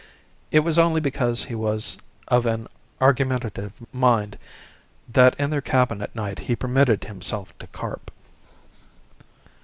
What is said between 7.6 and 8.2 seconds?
carp.